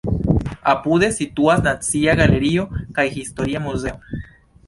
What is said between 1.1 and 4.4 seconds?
situas Nacia Galerio kaj Historia Muzeo.